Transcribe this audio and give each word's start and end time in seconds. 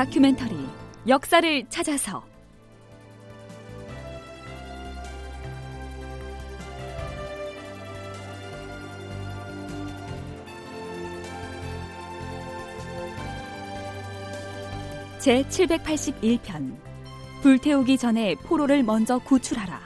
다큐멘터리 0.00 0.56
역사를 1.08 1.68
찾아서. 1.68 2.24
제 15.18 15.42
781편 15.42 16.74
불태우기 17.42 17.98
전에 17.98 18.36
포로를 18.36 18.82
먼저 18.82 19.18
구출하라. 19.18 19.78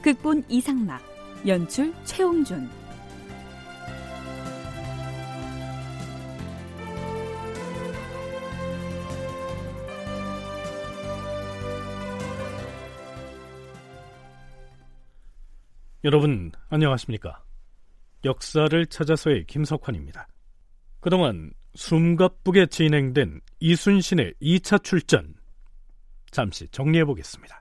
극본 0.00 0.44
이상락 0.48 1.02
연출 1.46 1.92
최홍준 2.06 2.70
여러분 16.08 16.50
안녕하십니까? 16.70 17.44
역사를 18.24 18.86
찾아서의 18.86 19.44
김석환입니다. 19.44 20.26
그동안 21.00 21.52
숨가쁘게 21.74 22.64
진행된 22.68 23.42
이순신의 23.60 24.32
2차 24.40 24.82
출전 24.82 25.34
잠시 26.30 26.66
정리해 26.68 27.04
보겠습니다. 27.04 27.60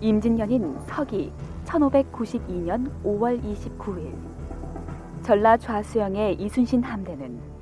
임진년인 0.00 0.78
서기 0.86 1.32
1592년 1.64 3.02
5월 3.02 3.42
29일 3.42 5.24
전라 5.24 5.56
좌수영의 5.56 6.36
이순신 6.36 6.84
함대는 6.84 7.59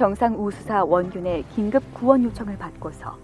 경상 0.00 0.42
우수사 0.42 0.82
원균의 0.82 1.44
긴급 1.54 1.82
구원 1.92 2.24
요청을 2.24 2.56
받고서 2.56 3.18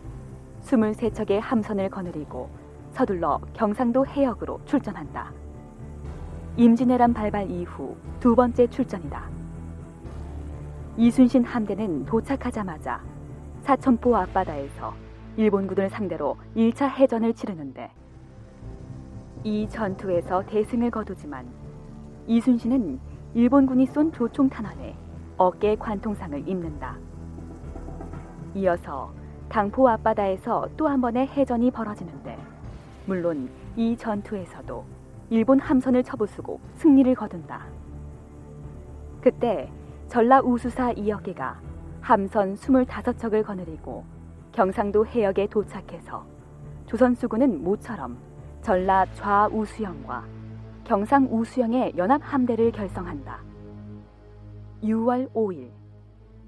23척의 0.60 1.40
함선을 1.40 1.88
거느리고 1.88 2.50
서둘러 2.90 3.40
경상도 3.54 4.06
해역으로 4.06 4.60
출전한다. 4.66 5.32
임진왜란 6.58 7.14
발발 7.14 7.50
이후 7.50 7.96
두 8.20 8.36
번째 8.36 8.66
출전이다. 8.66 9.26
이순신 10.98 11.44
함대는 11.44 12.04
도착하자마자 12.04 13.00
사천포 13.62 14.14
앞바다에서 14.14 14.92
일본군을 15.38 15.88
상대로 15.88 16.36
1차 16.54 16.90
해전을 16.90 17.32
치르는데 17.32 17.90
이 19.44 19.66
전투에서 19.70 20.44
대승을 20.44 20.90
거두지만 20.90 21.46
이순신은 22.26 23.00
일본군이 23.32 23.86
쏜 23.86 24.12
조총 24.12 24.50
탄환에 24.50 25.05
어깨 25.36 25.76
관통상을 25.76 26.48
입는다. 26.48 26.96
이어서 28.54 29.12
당포 29.48 29.88
앞바다에서 29.88 30.68
또 30.76 30.86
한 30.88 31.00
번의 31.00 31.28
해전이 31.28 31.70
벌어지는데 31.70 32.38
물론 33.06 33.50
이 33.76 33.96
전투에서도 33.96 34.84
일본 35.30 35.58
함선을 35.60 36.02
쳐부수고 36.04 36.60
승리를 36.76 37.14
거둔다. 37.14 37.66
그때 39.20 39.70
전라 40.08 40.40
우수사 40.40 40.92
이역기가 40.92 41.60
함선 42.00 42.54
25척을 42.54 43.44
거느리고 43.44 44.04
경상도 44.52 45.06
해역에 45.06 45.48
도착해서 45.48 46.24
조선 46.86 47.14
수군은 47.14 47.62
모처럼 47.62 48.16
전라 48.62 49.04
좌우수영과 49.14 50.24
경상 50.84 51.28
우수영의 51.30 51.94
연합 51.96 52.20
함대를 52.24 52.70
결성한다. 52.72 53.40
6월 54.82 55.32
5일 55.32 55.70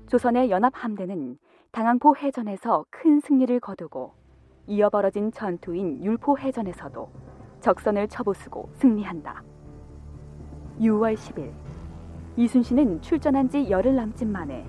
조선의 0.06 0.50
연합 0.50 0.72
함대는 0.74 1.38
당항포 1.70 2.16
해전에서 2.16 2.84
큰 2.90 3.20
승리를 3.20 3.58
거두고 3.60 4.12
이어 4.66 4.90
벌어진 4.90 5.32
전투인 5.32 6.04
율포 6.04 6.38
해전에서도 6.38 7.10
적선을 7.60 8.08
쳐부수고 8.08 8.70
승리한다. 8.74 9.42
6월 10.80 11.14
10일 11.14 11.52
이순신은 12.36 13.02
출전한 13.02 13.48
지 13.48 13.68
열흘 13.70 13.96
남짓 13.96 14.28
만에 14.28 14.64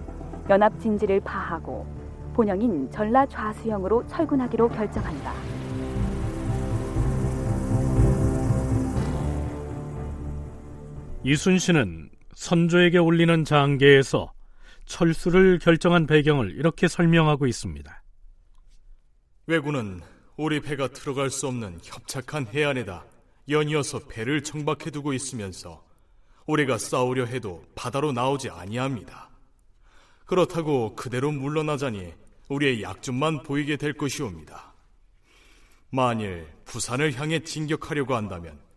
연합 0.50 0.80
진지를 0.80 1.20
파하고 1.20 1.86
본영인 2.34 2.90
전라 2.90 3.26
좌수영으로 3.26 4.08
철군하기로 4.08 4.70
결정한다. 4.70 5.34
이순신은 11.24 12.09
선조에게 12.40 13.00
올리는 13.00 13.44
장계에서 13.44 14.32
철수를 14.86 15.60
결정한 15.60 16.08
배경을 16.08 16.52
이렇게 16.52 16.88
설명하고 16.88 17.48
있습니다. 17.48 18.02
왜군은 19.46 20.00
우리 20.38 20.62
배가 20.62 20.88
들어갈 20.88 21.32
수 21.32 21.48
없는 21.48 21.80
협착한 21.84 22.48
해안에다 22.48 23.04
연이어서 23.50 24.08
배를 24.08 24.42
정박해 24.42 24.90
두고 24.90 25.12
있으면서 25.12 25.84
우리가 26.46 26.78
싸우려 26.78 27.26
해도 27.26 27.62
바다로 27.76 28.14
나오지 28.14 28.50
아니합니다. 28.50 29.30
그렇다고 30.26 30.96
그대로 30.96 31.34
물러나자니 31.34 32.14
우리의 32.48 32.82
약점만 32.84 33.44
보이게 33.44 33.76
될 33.76 33.92
것이옵니다. 33.92 34.74
만일 35.90 36.48
부산을 36.64 37.20
향해 37.20 37.40
진격하려고 37.44 38.16
한다면 38.16 38.69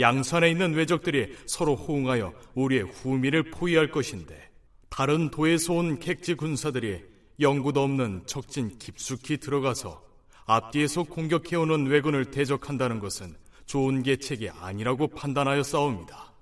양산에 0.00 0.50
있는 0.50 0.74
왜적들이 0.74 1.36
서로 1.46 1.76
호응하여 1.76 2.32
우리의 2.54 2.82
후미를 2.82 3.50
포위할 3.50 3.90
것인데 3.90 4.50
다른 4.88 5.30
도에서 5.30 5.74
온 5.74 5.98
객지 5.98 6.34
군사들이 6.34 7.02
영구도 7.38 7.82
없는 7.82 8.22
적진 8.26 8.76
깊숙이 8.78 9.38
들어가서 9.38 10.02
앞뒤에서 10.46 11.04
공격해오는 11.04 11.86
왜군을 11.86 12.26
대적한다는 12.26 12.98
것은 12.98 13.34
좋은 13.66 14.02
계책이 14.02 14.50
아니라고 14.50 15.08
판단하여 15.08 15.62
싸웁니다. 15.62 16.32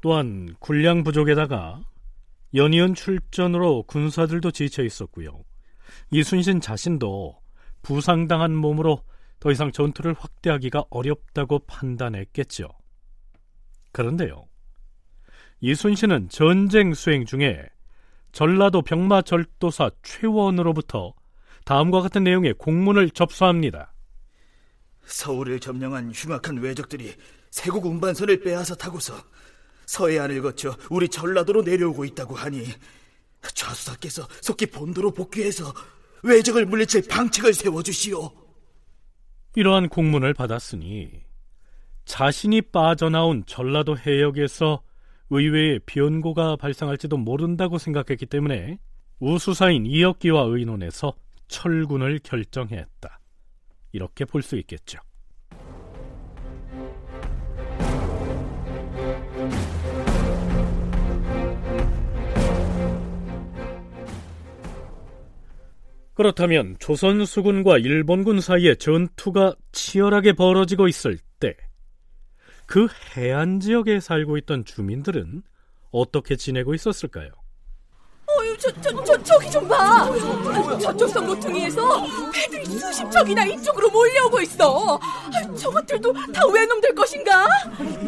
또한 0.00 0.54
군량 0.58 1.04
부족에다가 1.04 1.82
연이은 2.54 2.94
출전으로 2.94 3.84
군사들도 3.84 4.50
지쳐 4.50 4.82
있었고요. 4.84 5.44
이순신 6.10 6.60
자신도 6.60 7.38
부상당한 7.82 8.54
몸으로 8.54 9.02
더 9.44 9.52
이상 9.52 9.70
전투를 9.70 10.14
확대하기가 10.18 10.84
어렵다고 10.88 11.58
판단했겠죠. 11.66 12.66
그런데요. 13.92 14.46
이순신은 15.60 16.30
전쟁 16.30 16.94
수행 16.94 17.26
중에 17.26 17.68
전라도 18.32 18.80
병마절도사 18.80 19.90
최원으로부터 20.02 21.12
다음과 21.66 22.00
같은 22.00 22.24
내용의 22.24 22.54
공문을 22.54 23.10
접수합니다. 23.10 23.92
서울을 25.04 25.60
점령한 25.60 26.12
흉악한 26.12 26.62
왜적들이 26.62 27.14
세국 27.50 27.84
운반선을 27.84 28.40
빼앗아 28.40 28.76
타고서 28.76 29.12
서해안을 29.84 30.40
거쳐 30.40 30.74
우리 30.88 31.06
전라도로 31.06 31.64
내려오고 31.64 32.06
있다고 32.06 32.34
하니 32.34 32.64
좌수사께서 33.42 34.26
속히 34.40 34.64
본도로 34.70 35.10
복귀해서 35.10 35.70
왜적을 36.22 36.64
물리칠 36.64 37.06
방책을 37.06 37.52
세워주시오. 37.52 38.43
이러한 39.54 39.88
공문을 39.88 40.34
받았으니 40.34 41.22
자신이 42.04 42.60
빠져나온 42.62 43.44
전라도 43.46 43.96
해역에서 43.96 44.82
의외의 45.30 45.80
변고가 45.86 46.56
발생할지도 46.56 47.16
모른다고 47.16 47.78
생각했기 47.78 48.26
때문에 48.26 48.78
우수사인 49.20 49.86
이혁기와 49.86 50.42
의논해서 50.42 51.14
철군을 51.48 52.20
결정했다. 52.22 53.20
이렇게 53.92 54.24
볼 54.24 54.42
수 54.42 54.56
있겠죠. 54.56 54.98
그렇다면 66.14 66.76
조선 66.78 67.24
수군과 67.24 67.78
일본군 67.78 68.40
사이에 68.40 68.76
전투가 68.76 69.54
치열하게 69.72 70.32
벌어지고 70.34 70.88
있을 70.88 71.18
때 71.40 71.56
그 72.66 72.88
해안 73.16 73.60
지역에 73.60 74.00
살고 74.00 74.38
있던 74.38 74.64
주민들은 74.64 75.42
어떻게 75.90 76.36
지내고 76.36 76.74
있었을까요? 76.74 77.30
어유 78.26 78.56
저, 78.58 78.72
저, 78.80 79.03
저, 79.24 79.34
저기 79.34 79.50
좀 79.50 79.66
봐. 79.66 80.08
저쪽 80.80 81.08
선 81.08 81.26
모퉁이에서 81.26 82.06
배들이 82.32 82.66
수십 82.78 83.10
척이나 83.10 83.44
이쪽으로 83.44 83.90
몰려오고 83.90 84.40
있어. 84.42 84.98
저것들도 85.58 86.12
다 86.32 86.46
외놈들 86.52 86.94
것인가? 86.94 87.46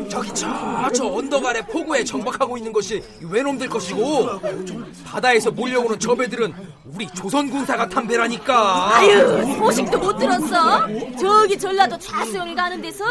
저기 0.09 0.29
저, 0.35 0.47
저 0.95 1.07
언덕 1.07 1.45
아래 1.47 1.61
포구에 1.67 2.05
정박하고 2.05 2.57
있는 2.57 2.73
것이 2.73 3.03
외놈들 3.21 3.69
것이고 3.69 4.41
바다에서 5.05 5.51
몰려오는 5.51 5.99
저 5.99 6.15
배들은 6.15 6.55
우리 6.95 7.07
조선 7.09 7.51
군사가 7.51 7.89
탄 7.89 8.07
배라니까. 8.07 8.97
아유, 8.97 9.57
소식도 9.59 9.99
못 9.99 10.17
들었어? 10.19 10.87
저기 11.19 11.59
전라도 11.59 11.99
좌수영에 11.99 12.55
가는 12.55 12.81
데서 12.81 13.05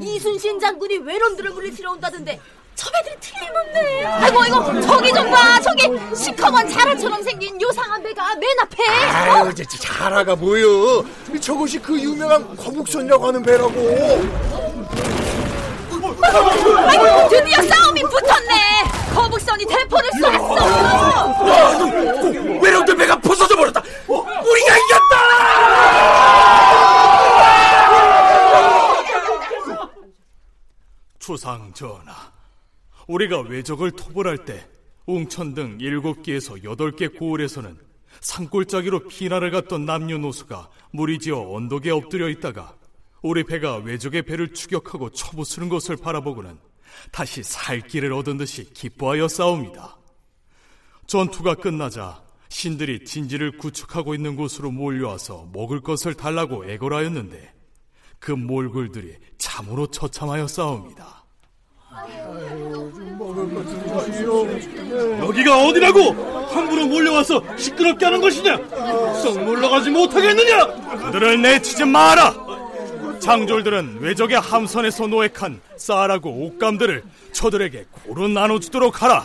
이순신 0.00 0.58
장군이 0.58 0.98
외놈들을 0.98 1.50
물리치러 1.50 1.92
온다던데 1.92 2.40
저배들이 2.74 3.16
틀림없네. 3.20 4.04
아이고 4.06 4.42
아이고 4.42 4.80
저기 4.80 5.12
좀 5.12 5.30
봐. 5.30 5.60
저기 5.60 5.82
시커먼 6.16 6.68
자라처럼 6.68 7.22
생긴 7.22 7.60
요상한 7.60 8.02
배가 8.02 8.34
맨 8.36 8.48
앞에. 8.60 8.84
아유, 8.88 9.48
어? 9.48 9.52
자라가 9.52 10.34
뭐요? 10.36 11.04
저것이 11.40 11.78
그 11.78 11.98
유명한 12.00 12.56
거북선이라고 12.56 13.26
하는 13.26 13.42
배라고. 13.42 13.72
아이고 16.86 17.28
드디어 17.28 17.62
싸움이 17.62 18.02
붙었네. 18.02 18.82
거북선이 19.14 19.64
대포를 19.66 20.10
쏘았어. 20.20 21.32
외놈들 22.60 22.96
배가 22.96 23.16
부서져 23.16 23.54
버렸다. 23.56 23.82
우리가 24.08 24.76
이겼다. 24.78 25.12
주상 31.18 31.72
전하, 31.72 32.12
우리가 33.08 33.40
외적을 33.40 33.92
토벌할 33.92 34.44
때 34.44 34.66
웅천 35.06 35.54
등 35.54 35.78
일곱 35.80 36.22
개에서 36.22 36.62
여덟 36.64 36.92
개 36.92 37.08
고을에서는 37.08 37.76
산골짜기로 38.20 39.08
피난을 39.08 39.50
갔던 39.50 39.84
남녀노소가 39.84 40.68
무리지어 40.92 41.50
언덕에 41.50 41.90
엎드려 41.90 42.28
있다가 42.28 42.76
우리 43.22 43.44
배가 43.44 43.76
외적의 43.76 44.22
배를 44.22 44.52
추격하고 44.52 45.10
쳐부수는 45.10 45.68
것을 45.68 45.96
바라보고는 45.96 46.58
다시 47.10 47.42
살 47.42 47.80
길을 47.80 48.12
얻은 48.12 48.36
듯이 48.36 48.64
기뻐하여 48.72 49.28
싸웁니다. 49.28 49.96
전투가 51.06 51.54
끝나자 51.54 52.22
신들이 52.48 53.04
진지를 53.04 53.56
구축하고 53.58 54.14
있는 54.14 54.36
곳으로 54.36 54.70
몰려와서 54.70 55.48
먹을 55.52 55.80
것을 55.80 56.14
달라고 56.14 56.68
애걸하였는데 56.68 57.54
그 58.18 58.32
몰골들이 58.32 59.16
참으로 59.38 59.86
처참하여 59.86 60.46
싸웁니다. 60.46 61.21
여기가 65.20 65.64
어디라고 65.64 66.12
함부로 66.50 66.86
몰려와서 66.86 67.42
시끄럽게 67.56 68.04
하는 68.04 68.20
것이냐? 68.20 68.56
썩 69.22 69.38
물러가지 69.40 69.90
못하겠느냐? 69.90 70.66
그들을 71.06 71.40
내치지 71.42 71.84
마라! 71.84 72.34
장졸들은 73.20 73.98
외적의 74.00 74.40
함선에서 74.40 75.06
노획한 75.06 75.60
쌀하고 75.76 76.28
옷감들을 76.30 77.04
저들에게 77.32 77.86
고루 78.04 78.28
나눠주도록 78.28 79.00
하라. 79.02 79.24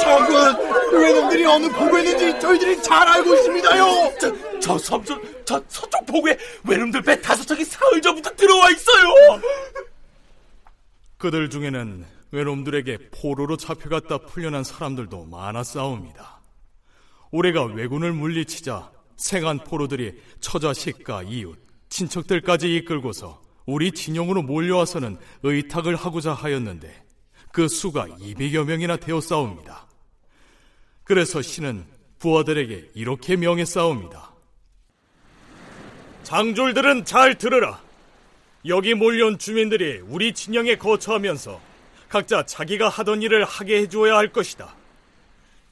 장군, 0.00 0.56
외놈들이 0.92 1.44
어느 1.46 1.68
보고 1.68 1.98
있는지 1.98 2.38
저희들이 2.40 2.82
잘 2.82 3.06
알고 3.06 3.34
있습니다요. 3.34 4.12
저, 4.20 4.32
저 4.60 4.78
섬, 4.78 5.04
저, 5.04 5.16
저 5.44 5.62
서쪽 5.68 6.04
포구에 6.06 6.36
외놈들 6.64 7.00
배 7.02 7.20
다섯 7.20 7.44
척이 7.46 7.64
사흘 7.64 8.02
전부터 8.02 8.30
들어와 8.34 8.68
있어요. 8.70 9.40
그들 11.22 11.50
중에는 11.50 12.04
외놈들에게 12.32 13.10
포로로 13.12 13.56
잡혀갔다 13.56 14.26
풀려난 14.26 14.64
사람들도 14.64 15.26
많아 15.26 15.62
싸웁니다. 15.62 16.40
우리가 17.30 17.62
왜군을 17.62 18.12
물리치자 18.12 18.90
생한 19.16 19.58
포로들이 19.62 20.20
처자식과 20.40 21.22
이웃, 21.22 21.64
친척들까지 21.90 22.74
이끌고서 22.74 23.40
우리 23.66 23.92
진영으로 23.92 24.42
몰려와서는 24.42 25.16
의탁을 25.44 25.94
하고자 25.94 26.32
하였는데 26.32 27.04
그 27.52 27.68
수가 27.68 28.08
200여 28.08 28.64
명이나 28.64 28.96
되어 28.96 29.20
싸웁니다. 29.20 29.86
그래서 31.04 31.40
신은 31.40 31.84
부하들에게 32.18 32.90
이렇게 32.94 33.36
명해 33.36 33.64
싸웁니다. 33.64 34.34
장졸들은 36.24 37.04
잘 37.04 37.38
들으라. 37.38 37.91
여기 38.64 38.94
몰려온 38.94 39.38
주민들이 39.38 40.00
우리 40.06 40.32
진영에 40.32 40.76
거처하면서 40.76 41.60
각자 42.08 42.46
자기가 42.46 42.88
하던 42.88 43.22
일을 43.22 43.44
하게 43.44 43.78
해주어야 43.80 44.16
할 44.16 44.28
것이다. 44.28 44.74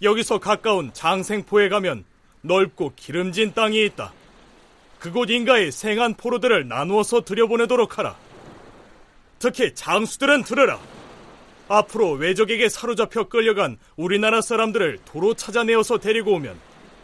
여기서 0.03 0.39
가까운 0.39 0.91
장생포에 0.93 1.69
가면 1.69 2.05
넓고 2.41 2.95
기름진 2.97 3.55
땅이 3.55 3.85
있다. 3.87 4.13
그곳 4.99 5.31
인가에 5.31 5.71
생한 5.71 6.15
포로들을 6.15 6.67
나누어서 6.67 7.21
들여보내도록 7.21 7.99
하라. 7.99 8.17
특히 9.39 9.73
장수들은 9.73 10.43
들으라. 10.43 10.81
앞으로 11.69 12.13
외적에게 12.13 12.69
사로잡혀 12.69 13.29
끌려간 13.29 13.79
우리나라 13.97 14.41
사람들을 14.41 14.99
도로 15.05 15.35
찾아내어서 15.35 15.99
데리고 15.99 16.33
오면 16.33 16.59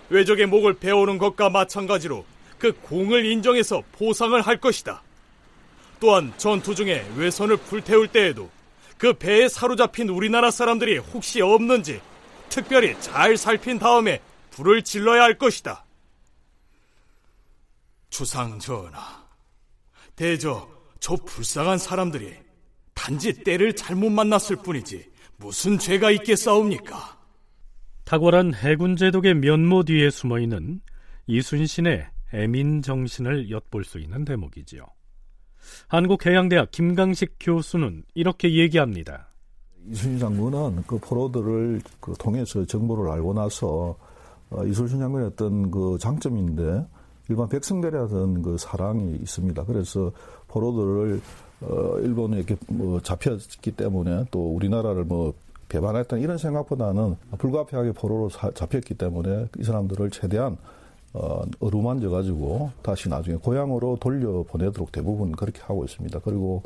외적의 0.08 0.46
목을 0.46 0.74
베어오는 0.74 1.18
것과 1.18 1.48
마찬가지로 1.50 2.24
그 2.58 2.72
공을 2.72 3.24
인정해서 3.24 3.82
보상을 3.92 4.40
할 4.40 4.58
것이다. 4.58 5.02
또한 6.00 6.32
전투 6.36 6.74
중에 6.74 7.06
외선을 7.16 7.56
불태울 7.56 8.08
때에도 8.08 8.50
그 8.98 9.12
배에 9.12 9.48
사로잡힌 9.48 10.08
우리나라 10.08 10.50
사람들이 10.50 10.98
혹시 10.98 11.40
없는지 11.40 12.00
특별히 12.48 12.98
잘 13.00 13.36
살핀 13.36 13.78
다음에 13.78 14.20
불을 14.50 14.82
질러야 14.82 15.22
할 15.22 15.36
것이다. 15.36 15.84
주상 18.08 18.58
전하, 18.58 19.26
대저 20.14 20.68
저 21.00 21.16
불쌍한 21.16 21.78
사람들이 21.78 22.34
단지 22.94 23.32
때를 23.44 23.76
잘못 23.76 24.10
만났을 24.10 24.56
뿐이지 24.56 25.10
무슨 25.36 25.78
죄가 25.78 26.10
있겠사옵니까? 26.12 27.16
탁월한 28.04 28.54
해군 28.54 28.96
제독의 28.96 29.34
면모 29.34 29.84
뒤에 29.84 30.10
숨어 30.10 30.38
있는 30.38 30.80
이순신의 31.26 32.06
애민 32.32 32.80
정신을 32.80 33.50
엿볼 33.50 33.84
수 33.84 33.98
있는 33.98 34.24
대목이지요. 34.24 34.86
한국해양대학 35.88 36.70
김강식 36.70 37.36
교수는 37.40 38.04
이렇게 38.14 38.54
얘기합니다. 38.54 39.28
이순신 39.88 40.18
장군은 40.18 40.82
그 40.86 40.98
포로들을 40.98 41.80
그 42.00 42.14
통해서 42.18 42.64
정보를 42.64 43.10
알고 43.10 43.34
나서 43.34 43.96
어, 44.50 44.64
이순신 44.64 44.98
장군의 44.98 45.28
어떤 45.28 45.70
그 45.70 45.96
장점인데 46.00 46.86
일반 47.28 47.48
백성들에 47.48 47.98
어떤 47.98 48.42
그 48.42 48.56
사랑이 48.58 49.16
있습니다. 49.16 49.64
그래서 49.64 50.12
포로들을 50.48 51.20
어, 51.62 51.98
일본에 52.00 52.38
이렇게 52.38 52.56
뭐 52.68 53.00
잡혔기 53.00 53.72
때문에 53.72 54.26
또 54.30 54.54
우리나라를 54.54 55.04
뭐 55.04 55.32
배반했던 55.68 56.20
이런 56.20 56.38
생각보다는 56.38 57.16
불가피하게 57.38 57.92
포로로 57.92 58.28
사, 58.28 58.50
잡혔기 58.52 58.94
때문에 58.94 59.48
이 59.58 59.64
사람들을 59.64 60.10
최대한 60.10 60.56
어, 61.18 61.42
어루만져 61.60 62.10
가지고 62.10 62.70
다시 62.82 63.08
나중에 63.08 63.36
고향으로 63.36 63.96
돌려 63.98 64.42
보내도록 64.42 64.92
대부분 64.92 65.32
그렇게 65.32 65.62
하고 65.62 65.82
있습니다. 65.84 66.18
그리고 66.18 66.62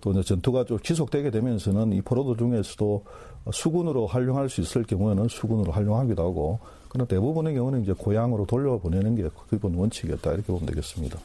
또 0.00 0.20
전투가 0.20 0.64
좀 0.64 0.80
지속되게 0.80 1.30
되면서는 1.30 1.92
이 1.92 2.02
포로들 2.02 2.36
중에서도 2.36 3.04
수군으로 3.52 4.08
활용할 4.08 4.48
수 4.48 4.60
있을 4.60 4.82
경우에는 4.82 5.28
수군으로 5.28 5.70
활용하기도 5.70 6.20
하고 6.20 6.58
그러나 6.88 7.06
대부분의 7.06 7.54
경우는 7.54 7.82
이제 7.82 7.92
고향으로 7.92 8.44
돌려 8.46 8.78
보내는 8.78 9.14
게 9.14 9.28
기본 9.48 9.74
원칙이었다 9.74 10.32
이렇게 10.32 10.48
보면 10.48 10.66
되겠습니다. 10.66 11.18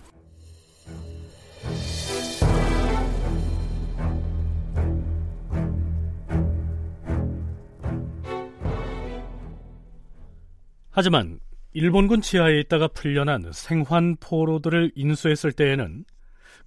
하지만 10.92 11.40
일본군 11.74 12.22
지하에 12.22 12.60
있다가 12.62 12.88
풀려난 12.88 13.52
생환 13.52 14.16
포로들을 14.16 14.92
인수했을 14.96 15.52
때에는 15.52 16.06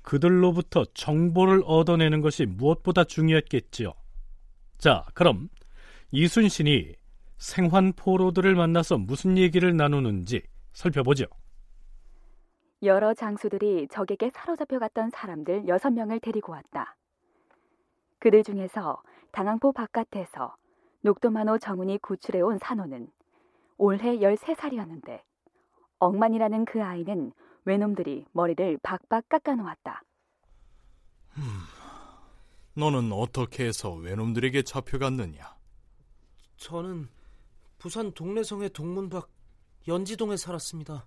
그들로부터 0.03 0.85
정보를 0.95 1.63
얻어내는 1.65 2.21
것이 2.21 2.47
무엇보다 2.47 3.05
중요했겠지요. 3.05 3.93
자, 4.79 5.05
그럼 5.15 5.49
이순신이 6.13 6.95
생환 7.39 7.93
포로들을 7.93 8.55
만나서 8.55 8.99
무슨 8.99 9.37
얘기를 9.39 9.77
나누는지 9.77 10.43
살펴보죠. 10.73 11.27
여러 12.83 13.13
장수들이 13.13 13.89
적에게 13.89 14.31
사로잡혀 14.33 14.79
갔던 14.79 15.11
사람들 15.11 15.69
여섯 15.69 15.91
명을 15.91 16.21
데리고 16.21 16.53
왔다. 16.53 16.97
그들 18.19 18.43
중에서 18.43 19.03
당항포 19.33 19.73
바깥에서 19.73 20.57
녹도만호 21.03 21.59
정운이 21.59 21.99
구출해 21.99 22.41
온 22.41 22.59
산호는 22.59 23.09
올해 23.81 24.19
13살이었는데 24.19 25.23
억만이라는 26.01 26.67
그 26.67 26.83
아이는 26.83 27.33
외놈들이 27.65 28.27
머리를 28.33 28.79
박박 28.83 29.27
깎아놓았다. 29.31 30.03
음, 31.39 31.43
너는 32.75 33.11
어떻게 33.13 33.65
해서 33.65 33.95
외놈들에게 33.95 34.63
잡혀갔느냐? 34.63 35.57
저는 36.59 37.09
부산 37.79 38.13
동래성의 38.13 38.71
동문 38.71 39.09
밖 39.09 39.31
연지동에 39.89 40.37
살았습니다. 40.37 41.07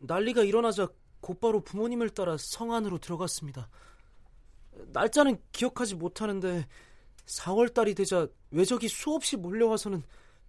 난리가 0.00 0.42
일어나자 0.42 0.88
곧바로 1.20 1.60
부모님을 1.60 2.10
따라 2.10 2.36
성 2.36 2.72
안으로 2.72 2.98
들어갔습니다. 2.98 3.68
날짜는 4.88 5.40
기억하지 5.52 5.94
못하는데 5.94 6.66
4월 7.26 7.72
달이 7.72 7.94
되자 7.94 8.26
외적이 8.50 8.88
수없이 8.88 9.36
몰려와서는 9.36 10.02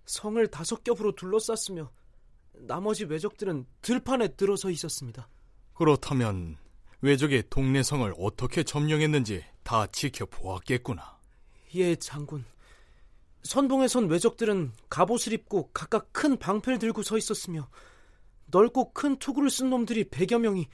성을 0.05 0.46
다섯 0.48 0.84
겹으로 0.84 1.15
둘러쌌으며 1.15 1.91
나머지 2.53 3.05
외적들은 3.05 3.65
들판에 3.81 4.29
들어서 4.29 4.70
있었습니다. 4.70 5.27
그렇다면 5.74 6.58
외적의 7.01 7.46
동네 7.50 7.81
성을 7.81 8.13
어떻게 8.17 8.63
점령했는지 8.63 9.43
다 9.63 9.88
지켜보았겠구나. 9.88 11.20
예, 11.75 11.96
장군. 11.96 12.46
선봉에 13.43 13.88
선 13.88 14.08
외적들은 14.08 14.74
갑옷을 14.89 15.34
입고 15.34 15.72
각각 15.74 16.13
큰 16.13 16.38
방패를 16.38 16.77
들고 16.77 17.01
서 17.01 17.17
있었으며 17.17 17.70
넓고 18.48 18.93
큰 18.93 19.17
투구를 19.17 19.50
쓴 19.50 19.70
놈들이 19.70 20.10
백여 20.10 20.38
명이 20.39 20.67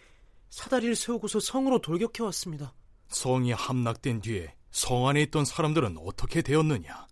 사다리를 0.50 0.96
세우고서 0.96 1.40
성으로 1.40 1.80
돌격해 1.80 2.24
왔습니다. 2.24 2.74
성이 3.08 3.52
함락된 3.54 4.22
뒤에 4.22 4.54
성 4.72 5.08
안에 5.08 5.22
있던 5.24 5.46
사람들은 5.46 5.98
어떻게 6.00 6.42
되었느냐? 6.42 7.08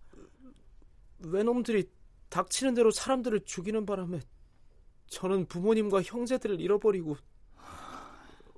외놈들이 1.20 1.84
닥치는 2.28 2.74
대로 2.74 2.90
사람들을 2.90 3.44
죽이는 3.44 3.86
바람에 3.86 4.20
저는 5.08 5.46
부모님과 5.46 6.02
형제들을 6.02 6.60
잃어버리고 6.60 7.16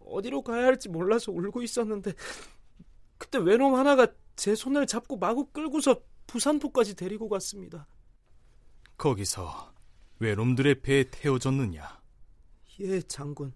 어디로 0.07 0.43
가야 0.43 0.65
할지 0.65 0.89
몰라서 0.89 1.33
울고 1.33 1.63
있었는데 1.63 2.13
그때 3.19 3.39
외놈 3.39 3.75
하나가 3.75 4.07
제 4.37 4.55
손을 4.55 4.87
잡고 4.87 5.19
마구 5.19 5.47
끌고서 5.47 6.01
부산포까지 6.27 6.95
데리고 6.95 7.29
갔습니다. 7.29 7.87
거기서 8.97 9.73
외놈들의 10.19 10.83
배에 10.83 11.05
태워졌느냐? 11.11 12.01
예, 12.81 13.01
장군. 13.03 13.53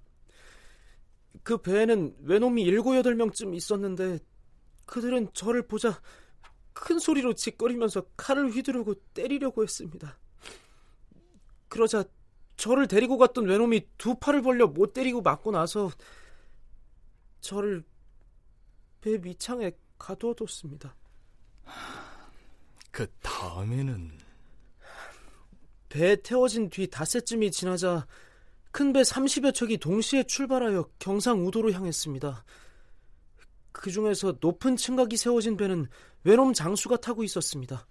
그 1.43 1.59
배에는 1.59 2.17
외놈이 2.21 2.63
일곱 2.63 2.97
여덟 2.97 3.15
명쯤 3.15 3.55
있었는데 3.55 4.19
그들은 4.85 5.29
저를 5.33 5.67
보자 5.67 6.01
큰 6.73 6.99
소리로 6.99 7.35
짓거리면서 7.35 8.05
칼을 8.17 8.51
휘두르고 8.51 8.95
때리려고 9.15 9.63
했습니다. 9.63 10.19
그러자 11.69 12.05
저를 12.57 12.87
데리고 12.87 13.19
갔던 13.19 13.47
외놈이 13.47 13.87
두 13.99 14.15
팔을 14.15 14.43
벌려 14.43 14.67
못 14.67 14.93
때리고 14.93 15.23
맞고 15.23 15.51
나서 15.53 15.91
저를 17.41 17.83
배 19.01 19.19
밑창에 19.19 19.73
가두어뒀습니다. 19.99 20.95
그 22.91 23.07
다음에는 23.23 24.13
배에 25.89 26.17
태워진 26.17 26.69
뒤 26.71 26.89
닷새쯤이 26.89 27.51
지나자 27.51 28.07
큰 28.71 28.93
배 28.93 29.03
30여 29.03 29.55
척이 29.55 29.77
동시에 29.79 30.23
출발하여 30.25 30.89
경상우도로 30.99 31.73
향했습니다. 31.73 32.45
그 33.83 33.91
중에서 33.91 34.37
높은 34.41 34.77
층각이 34.77 35.17
세워진 35.17 35.57
배는 35.57 35.89
외놈 36.23 36.53
장수가 36.53 36.99
타고 36.99 37.25
있었습니다. 37.25 37.85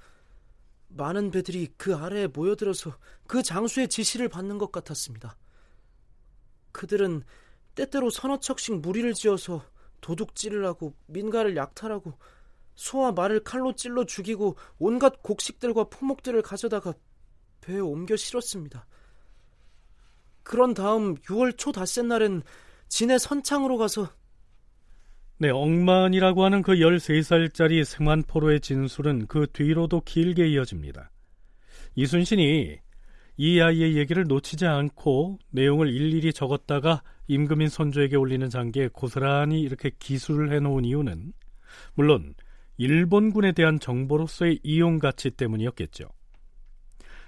많은 0.88 1.32
배들이 1.32 1.68
그 1.76 1.94
아래에 1.94 2.28
모여들어서 2.28 2.98
그 3.28 3.44
장수의 3.44 3.90
지시를 3.90 4.30
받는 4.30 4.58
것 4.58 4.72
같았습니다. 4.72 5.36
그들은 6.72 7.24
때때로 7.76 8.10
서너 8.10 8.40
척씩 8.40 8.80
무리를 8.80 9.14
지어서 9.14 9.66
도둑질을 10.00 10.66
하고 10.66 10.96
민가를 11.08 11.58
약탈하고 11.58 12.18
소와 12.76 13.12
말을 13.12 13.44
칼로 13.44 13.76
찔러 13.76 14.06
죽이고 14.06 14.56
온갖 14.80 15.22
곡식들과 15.22 15.90
품목들을 15.90 16.42
가져다가 16.42 16.94
배에 17.60 17.80
옮겨 17.80 18.16
실었습니다. 18.16 18.88
그런 20.44 20.74
다음 20.74 21.16
6월 21.16 21.58
초 21.58 21.74
닷새 21.74 22.02
날엔 22.02 22.44
진해 22.88 23.18
선창으로 23.18 23.76
가서 23.78 24.08
네, 25.42 25.50
억만이라고 25.50 26.46
하는 26.46 26.62
그 26.62 26.74
13살짜리 26.74 27.84
생환포로의 27.84 28.60
진술은 28.60 29.26
그 29.26 29.48
뒤로도 29.52 30.02
길게 30.02 30.48
이어집니다. 30.50 31.10
이순신이 31.96 32.78
이 33.38 33.60
아이의 33.60 33.98
얘기를 33.98 34.26
놓치지 34.26 34.68
않고 34.68 35.40
내용을 35.50 35.92
일일이 35.92 36.32
적었다가 36.32 37.02
임금인 37.26 37.70
선조에게 37.70 38.18
올리는 38.18 38.48
장기에 38.52 38.90
고스란히 38.90 39.62
이렇게 39.62 39.90
기술을 39.98 40.54
해놓은 40.54 40.86
이유는 40.86 41.34
물론 41.96 42.36
일본군에 42.78 43.54
대한 43.54 43.80
정보로서의 43.80 44.60
이용 44.62 45.00
가치 45.00 45.32
때문이었겠죠. 45.32 46.08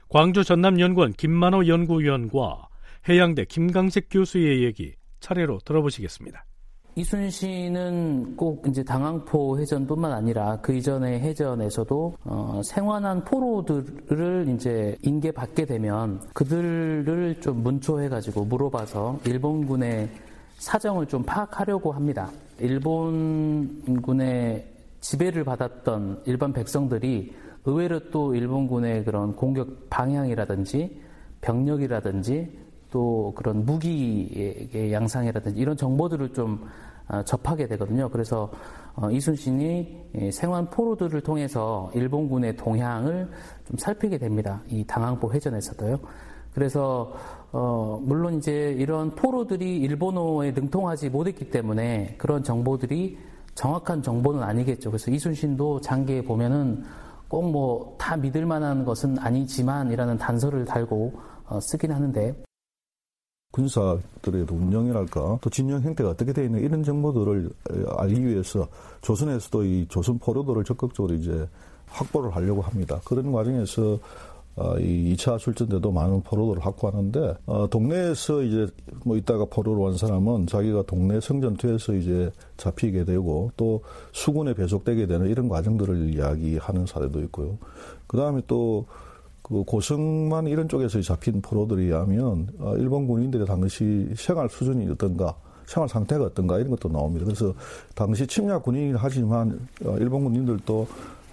광주 0.07 0.43
전남연구원 0.43 1.13
김만호 1.13 1.65
연구위원과 1.65 2.67
해양대 3.09 3.45
김강식 3.45 4.09
교수의 4.11 4.61
얘기 4.65 4.93
차례로 5.19 5.61
들어보시겠습니다. 5.65 6.45
이순신은 6.95 8.35
꼭 8.35 8.67
이제 8.67 8.83
당항포 8.83 9.59
해전뿐만 9.59 10.11
아니라 10.11 10.59
그 10.61 10.73
이전의 10.73 11.21
해전에서도 11.21 12.13
어, 12.23 12.61
생환한 12.63 13.23
포로들을 13.23 14.45
이제 14.49 14.95
인계 15.01 15.31
받게 15.31 15.65
되면 15.65 16.21
그들을 16.33 17.41
좀 17.41 17.63
문초해 17.63 18.09
가지고 18.09 18.45
물어봐서 18.45 19.21
일본군의 19.25 20.07
사정을 20.59 21.07
좀 21.07 21.23
파악하려고 21.23 21.91
합니다. 21.91 22.29
일본군의 22.59 24.67
지배를 25.01 25.43
받았던 25.43 26.21
일반 26.27 26.53
백성들이 26.53 27.33
의외로 27.65 28.11
또 28.11 28.35
일본군의 28.35 29.03
그런 29.03 29.35
공격 29.35 29.89
방향이라든지 29.89 31.01
병력이라든지 31.41 32.62
또 32.93 33.33
그런 33.35 33.65
무기의 33.65 34.93
양상이라든지 34.93 35.59
이런 35.59 35.75
정보들을 35.75 36.31
좀 36.33 36.63
어, 37.09 37.23
접하게 37.23 37.67
되거든요. 37.67 38.07
그래서 38.09 38.51
어, 38.95 39.09
이순신이 39.09 40.31
생환 40.31 40.69
포로들을 40.69 41.19
통해서 41.21 41.89
일본군의 41.95 42.55
동향을 42.55 43.29
좀 43.67 43.77
살피게 43.77 44.19
됩니다. 44.19 44.61
이 44.69 44.85
당항포 44.85 45.33
회전에서도요. 45.33 45.99
그래서 46.53 47.13
어, 47.51 47.99
물론 48.03 48.35
이제 48.35 48.75
이런 48.77 49.09
포로들이 49.15 49.79
일본어에 49.79 50.51
능통하지 50.51 51.09
못했기 51.09 51.49
때문에 51.49 52.15
그런 52.19 52.43
정보들이 52.43 53.17
정확한 53.55 54.03
정보는 54.03 54.43
아니겠죠. 54.43 54.91
그래서 54.91 55.09
이순신도 55.09 55.81
장기에 55.81 56.23
보면은 56.23 56.83
꼭 57.27 57.41
뭐 57.49 57.97
다 57.97 58.15
믿을 58.15 58.45
만한 58.45 58.85
것은 58.85 59.17
아니지만이라는 59.17 60.19
단서를 60.19 60.65
달고 60.65 61.13
어, 61.47 61.59
쓰긴 61.59 61.91
하는데 61.91 62.35
군사들의 63.53 64.47
운영이랄까 64.49 65.37
또 65.39 65.49
진영 65.49 65.81
형태가 65.81 66.09
어떻게 66.09 66.33
되어 66.33 66.45
있는 66.45 66.61
이런 66.61 66.83
정보들을 66.83 67.49
알기 67.97 68.25
위해서 68.25 68.67
조선에서도 69.01 69.63
이 69.63 69.85
조선 69.89 70.17
포로들을 70.17 70.63
적극적으로 70.63 71.13
이제 71.13 71.47
확보를 71.87 72.35
하려고 72.35 72.61
합니다. 72.61 72.99
그런 73.05 73.31
과정에서 73.31 73.99
어, 74.55 74.77
이 74.77 75.15
2차 75.15 75.39
출전 75.39 75.67
때도 75.67 75.91
많은 75.91 76.21
포로들을 76.21 76.63
확보하는데 76.63 77.37
어, 77.45 77.67
동네에서 77.69 78.41
이제 78.43 78.67
뭐 79.03 79.17
있다가 79.17 79.45
포로로 79.45 79.83
온 79.83 79.97
사람은 79.97 80.47
자기가 80.47 80.83
동네 80.83 81.19
성전투에서 81.19 81.93
이제 81.93 82.31
잡히게 82.57 83.05
되고 83.05 83.51
또 83.57 83.81
수군에 84.11 84.53
배속되게 84.53 85.07
되는 85.07 85.27
이런 85.27 85.47
과정들을 85.47 86.13
이야기하는 86.13 86.85
사례도 86.85 87.21
있고요. 87.21 87.57
그 88.05 88.17
다음에 88.17 88.41
또 88.47 88.85
그 89.43 89.63
고성만 89.63 90.47
이런 90.47 90.67
쪽에서 90.69 91.01
잡힌 91.01 91.41
포로들에 91.41 91.83
의하면 91.83 92.47
어, 92.59 92.75
일본 92.77 93.05
군인들의 93.07 93.45
당시 93.45 94.07
생활 94.15 94.49
수준이 94.49 94.89
어떤가 94.89 95.35
생활 95.65 95.87
상태가 95.87 96.25
어떤가 96.25 96.57
이런 96.57 96.71
것도 96.71 96.89
나옵니다. 96.89 97.25
그래서 97.25 97.53
당시 97.93 98.25
침략 98.25 98.63
군인이긴 98.63 98.95
하지만 98.97 99.59
어, 99.85 99.97
일본 99.99 100.23
군인들도 100.23 100.87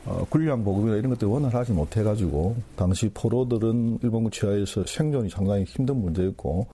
어, 0.07 0.26
군량 0.29 0.64
보급이나 0.64 0.97
이런 0.97 1.11
것들을 1.11 1.31
원활 1.33 1.55
하지 1.55 1.73
못해가지고 1.73 2.57
당시 2.75 3.09
포로들은 3.14 4.00
일본군 4.02 4.33
치하에서 4.33 4.85
생존이 4.87 5.31
상당히 5.31 5.64
힘든 5.64 5.97
문제였고 5.97 6.67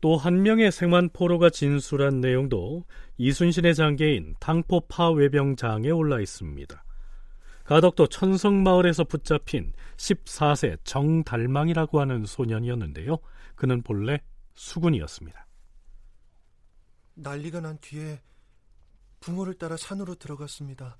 또 0.00 0.16
한 0.16 0.42
명의 0.42 0.70
생만 0.70 1.10
포로가 1.12 1.50
진술한 1.50 2.20
내용도 2.20 2.84
이순신의 3.18 3.74
장계인 3.74 4.34
당포파 4.40 5.10
외병장에 5.10 5.90
올라 5.90 6.20
있습니다. 6.20 6.84
가덕도 7.68 8.06
천성마을에서 8.06 9.04
붙잡힌 9.04 9.74
14세 9.98 10.78
정달망이라고 10.84 12.00
하는 12.00 12.24
소년이었는데요. 12.24 13.18
그는 13.56 13.82
본래 13.82 14.22
수군이었습니다. 14.54 15.46
난리가 17.12 17.60
난 17.60 17.76
뒤에 17.82 18.22
부모를 19.20 19.52
따라 19.52 19.76
산으로 19.76 20.14
들어갔습니다. 20.14 20.96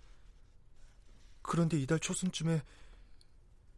그런데 1.40 1.80
이달 1.80 1.98
초순쯤에 2.00 2.60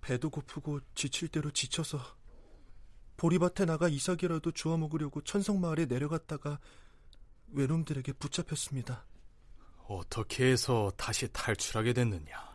배도 0.01 0.31
고프고 0.31 0.81
지칠 0.97 1.29
대로 1.29 1.53
지쳐서 1.53 2.01
보리밭에 3.19 3.67
나가 3.67 3.89
이삭이라도 3.89 4.51
주워 4.51 4.77
먹으려고 4.77 5.21
천성마을에 5.21 5.87
내려갔다가 5.87 6.59
외놈들에게 7.53 8.15
붙잡혔습니다. 8.15 9.07
어떻게 9.87 10.51
해서 10.51 10.91
다시 10.97 11.29
탈출하게 11.33 11.93
됐느냐? 11.93 12.50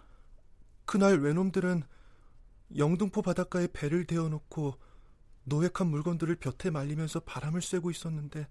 그날 0.86 1.20
외놈들은 1.20 1.84
영등포 2.78 3.22
바닷가에 3.22 3.68
배를 3.72 4.06
대어놓고 4.06 4.76
노획한 5.46 5.88
물건들을 5.88 6.36
볕에 6.36 6.72
말리면서 6.72 7.20
바람을 7.22 7.62
쐬고 7.62 7.92
있었는데 7.92 8.48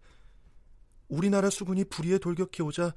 우리나라 1.09 1.51
수군이 1.51 1.85
불의에 1.85 2.19
돌격해 2.19 2.63
오자 2.63 2.95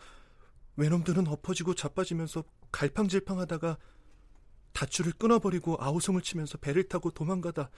외놈들은 0.75 1.27
엎어지고 1.27 1.73
자빠지면서 1.73 2.43
갈팡질팡하다가 2.71 3.77
다줄을 4.73 5.13
끊어버리고 5.13 5.77
아우성을 5.79 6.21
치면서 6.21 6.59
배를 6.59 6.87
타고 6.87 7.09
도망가다 7.09 7.69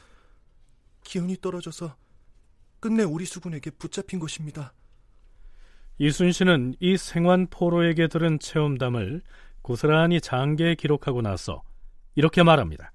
기운이 1.04 1.38
떨어져서 1.42 1.96
끝내 2.82 3.04
우리 3.04 3.26
수군에게 3.26 3.72
붙잡힌 3.72 4.20
것입니다. 4.20 4.74
이순신은 5.98 6.76
이 6.80 6.98
생환 6.98 7.48
포로에게 7.48 8.08
들은 8.08 8.40
체험담을 8.40 9.22
고스란히 9.70 10.20
장계에 10.20 10.74
기록하고 10.74 11.22
나서 11.22 11.62
이렇게 12.16 12.42
말합니다. 12.42 12.92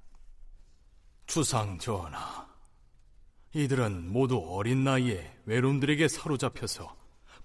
주상 1.24 1.78
전하, 1.78 2.48
이들은 3.54 4.12
모두 4.12 4.44
어린 4.44 4.82
나이에 4.82 5.38
외놈들에게 5.46 6.08
사로잡혀서 6.08 6.96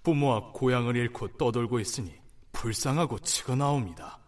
부모와 0.02 0.50
고향을 0.50 0.96
잃고 0.96 1.36
떠돌고 1.36 1.78
있으니 1.78 2.12
불쌍하고 2.50 3.20
치가 3.20 3.54
나옵니다. 3.54 4.18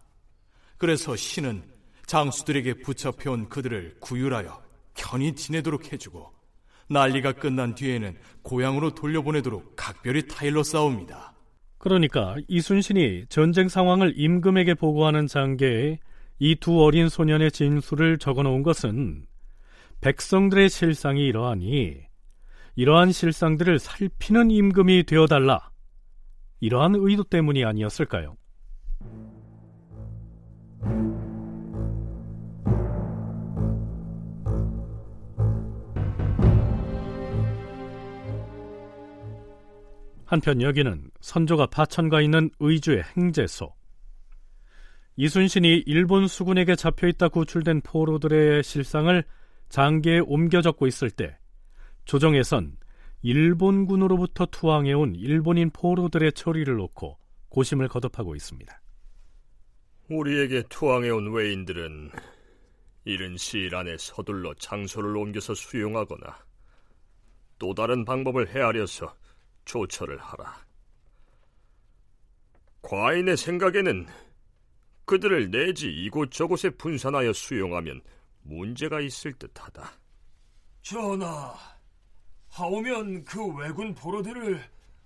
그래서 0.77 1.17
신은 1.17 1.69
장수들에게 2.05 2.75
붙잡혀온 2.75 3.49
그들을 3.49 3.97
구휼하여 3.99 4.63
편히 4.93 5.35
지내도록 5.35 5.91
해주고 5.91 6.31
난리가 6.87 7.33
끝난 7.33 7.75
뒤에는 7.75 8.17
고향으로 8.41 8.95
돌려보내도록 8.95 9.75
각별히 9.75 10.29
타일러 10.29 10.63
싸웁니다. 10.63 11.32
그러니까 11.83 12.37
이순신이 12.47 13.25
전쟁 13.27 13.67
상황을 13.67 14.13
임금에게 14.15 14.73
보고하는 14.73 15.27
장계에 15.27 15.99
이 16.39 16.55
두 16.55 16.81
어린 16.81 17.09
소년의 17.09 17.51
진술을 17.51 18.19
적어놓은 18.19 18.63
것은 18.63 19.25
백성들의 19.99 20.69
실상이 20.69 21.27
이러하니 21.27 21.97
이러한 22.77 23.11
실상들을 23.11 23.79
살피는 23.79 24.49
임금이 24.49 25.03
되어달라 25.03 25.71
이러한 26.61 26.95
의도 26.95 27.25
때문이 27.25 27.65
아니었을까요? 27.65 28.37
한편 40.33 40.63
여기는 40.63 41.11
선조가 41.21 41.67
파천가 41.67 42.19
있는 42.19 42.49
의주의 42.59 43.03
행제소. 43.15 43.71
이순신이 45.15 45.83
일본 45.85 46.27
수군에게 46.27 46.75
잡혀있다 46.75 47.29
구출된 47.29 47.81
포로들의 47.81 48.63
실상을 48.63 49.23
장계에 49.69 50.21
옮겨 50.25 50.63
적고 50.63 50.87
있을 50.87 51.11
때 51.11 51.37
조정에선 52.05 52.77
일본군으로부터 53.21 54.47
투항해온 54.47 55.13
일본인 55.13 55.69
포로들의 55.69 56.33
처리를 56.33 56.77
놓고 56.77 57.19
고심을 57.49 57.87
거듭하고 57.87 58.35
있습니다. 58.35 58.81
우리에게 60.09 60.63
투항해온 60.67 61.31
외인들은 61.31 62.09
이른 63.05 63.37
시일 63.37 63.75
안에 63.75 63.97
서둘러 63.99 64.55
장소를 64.55 65.15
옮겨서 65.15 65.53
수용하거나 65.53 66.43
또 67.59 67.75
다른 67.75 68.03
방법을 68.03 68.47
헤아려서 68.47 69.13
조처를 69.65 70.17
하라. 70.17 70.65
과인의 72.81 73.37
생각에는 73.37 74.07
그들을 75.05 75.51
내지 75.51 75.87
이곳저곳에 75.87 76.69
분산하여 76.71 77.33
수용하면 77.33 78.01
문제가 78.41 78.99
있을 78.99 79.33
듯하다. 79.33 79.91
전하, 80.81 81.53
하오면 82.49 83.23
그 83.23 83.45
왜군 83.55 83.93
포로들을 83.95 84.61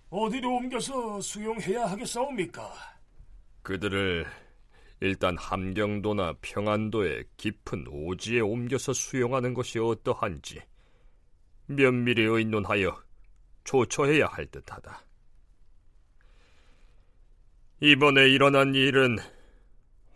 어디로 0.09 0.55
옮겨서 0.55 1.21
수용해야 1.21 1.85
하겠사옵니까? 1.85 2.73
그들을 3.61 4.25
일단 4.99 5.37
함경도나 5.37 6.35
평안도의 6.41 7.25
깊은 7.37 7.85
오지에 7.89 8.39
옮겨서 8.39 8.93
수용하는 8.93 9.53
것이 9.53 9.77
어떠한지 9.77 10.61
면밀히 11.67 12.23
의논하여 12.23 13.06
조처해야 13.67 14.27
할 14.27 14.47
듯하다. 14.47 15.03
이번에 17.81 18.29
일어난 18.29 18.73
일은 18.73 19.17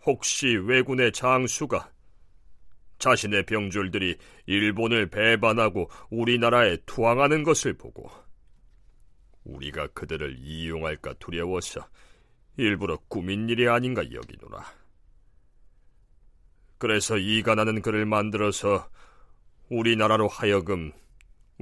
혹시 0.06 0.56
왜군의 0.56 1.12
장수가 1.12 1.92
자신의 2.98 3.44
병졸들이 3.44 4.16
일본을 4.46 5.10
배반하고 5.10 5.90
우리나라에 6.10 6.78
투항하는 6.86 7.42
것을 7.42 7.74
보고 7.74 8.10
우리가 9.44 9.88
그들을 9.88 10.38
이용할까 10.38 11.14
두려워서 11.14 11.86
일부러 12.56 12.96
꾸민 13.08 13.48
일이 13.48 13.68
아닌가 13.68 14.02
여기노라. 14.02 14.64
그래서 16.78 17.18
이간하는 17.18 17.82
그를 17.82 18.06
만들어서 18.06 18.88
우리나라로 19.68 20.28
하여금 20.28 20.92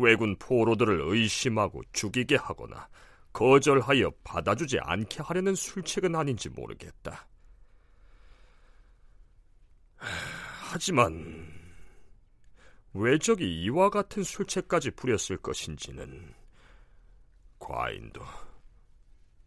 왜군 0.00 0.36
포로들을 0.36 1.00
의심하고 1.02 1.82
죽이게 1.92 2.36
하거나 2.36 2.88
거절하여 3.32 4.10
받아주지 4.24 4.78
않게 4.80 5.22
하려는 5.22 5.54
술책은 5.54 6.14
아닌지 6.14 6.48
모르겠다. 6.48 7.26
하지만 10.72 11.60
왜 12.92 13.18
적이 13.18 13.62
이와 13.62 13.90
같은 13.90 14.22
술책까지 14.22 14.92
부렸을 14.92 15.36
것인지는 15.36 16.34
과인도 17.58 18.22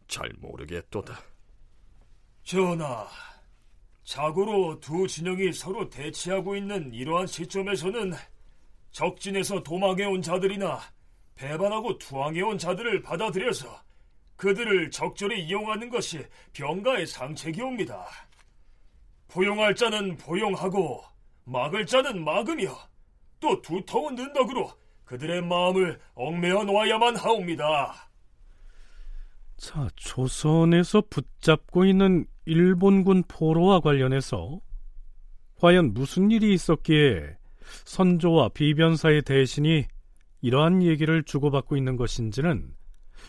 잘 0.08 0.32
모르겠도다. 0.40 1.20
전하, 2.44 3.08
자고로 4.04 4.80
두 4.80 5.08
진영이 5.08 5.52
서로 5.54 5.90
대치하고 5.90 6.56
있는 6.56 6.94
이러한 6.94 7.26
시점에서는 7.28 8.14
적진에서 8.94 9.62
도망해온 9.64 10.22
자들이나 10.22 10.80
배반하고 11.36 11.98
투항해온 11.98 12.58
자들을 12.58 13.02
받아들여서 13.02 13.68
그들을 14.38 14.92
적절히 14.92 15.44
이용하는 15.44 15.90
것이 15.90 16.26
병가의 16.54 17.08
상책이옵니다. 17.08 18.06
포용할 19.28 19.76
자는 19.76 20.16
포용하고 20.18 21.04
막을 21.46 21.86
자는 21.86 22.24
막으며 22.24 22.78
또 23.40 23.62
두터운 23.62 24.16
능덕으로 24.16 24.72
그들의 25.06 25.42
마음을 25.42 26.00
얽매어 26.14 26.64
놓아야만 26.64 27.16
하옵니다. 27.16 28.10
자, 29.58 29.88
조선에서 29.96 31.04
붙잡고 31.10 31.86
있는 31.86 32.26
일본군 32.46 33.24
포로와 33.28 33.80
관련해서 33.80 34.60
과연 35.56 35.94
무슨 35.94 36.32
일이 36.32 36.54
있었기에 36.54 37.38
선조와 37.86 38.50
비변사의 38.50 39.24
대신이 39.24 39.86
이러한 40.42 40.84
얘기를 40.84 41.24
주고받고 41.24 41.78
있는 41.78 41.96
것인지는 41.96 42.74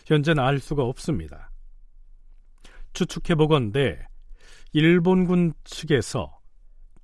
현재는 0.05 0.43
알 0.43 0.59
수가 0.59 0.83
없습니다. 0.83 1.51
추측해 2.93 3.35
보건대 3.35 4.07
일본군 4.73 5.53
측에서 5.63 6.39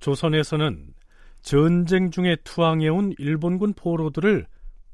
조선에서는 0.00 0.94
전쟁 1.42 2.10
중에 2.10 2.36
투항해온 2.44 3.14
일본군 3.18 3.74
포로들을 3.74 4.46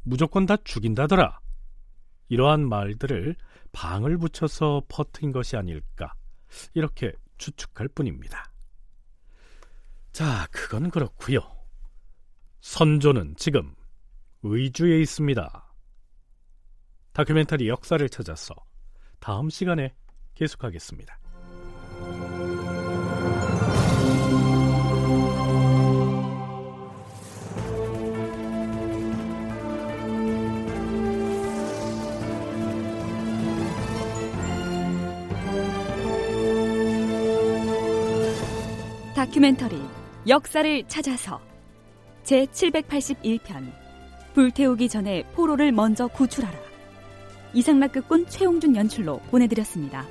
무조건 0.03 0.47
다 0.47 0.57
죽인다더라. 0.57 1.41
이러한 2.29 2.69
말들을 2.69 3.37
방을 3.73 4.19
붙여서 4.19 4.85
퍼트린 4.89 5.33
것이 5.33 5.57
아닐까. 5.57 6.15
이렇게 6.75 7.13
추측할 7.37 7.89
뿐입니다. 7.89 8.51
자, 10.13 10.47
그건 10.51 10.91
그렇고요. 10.91 11.41
선조는 12.69 13.35
지금 13.39 13.75
의주에 14.43 15.01
있습니다. 15.01 15.73
다큐멘터리 17.15 17.67
역사를 17.67 18.07
찾아서 18.11 18.55
다음 19.21 19.49
시간에 19.49 19.95
계속하겠습니다. 20.35 21.19
다큐멘터리 39.17 39.81
역사를 40.29 40.85
찾아서 40.87 41.48
제 42.29 42.45
781편 42.45 43.73
불태우기 44.35 44.91
전에 44.91 45.23
포로를 45.33 45.73
먼저 45.73 46.07
구출하라 46.09 46.59
이상락극군 47.55 48.27
최홍준 48.29 48.77
연출로 48.77 49.21
보내드렸습니다. 49.31 50.05